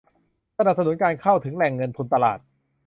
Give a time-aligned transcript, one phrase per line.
[0.57, 2.39] สนับสนุนการเข้าถึงแหล่งเงินทุนตลาด